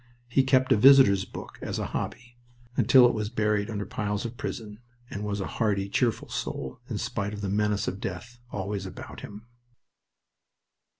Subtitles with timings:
[0.27, 2.35] He kept a visitors' book as a hobby,
[2.75, 4.79] until it was buried under piles of prison,
[5.11, 9.19] and was a hearty, cheerful soul, in spite of the menace of death always about
[9.19, 9.45] him.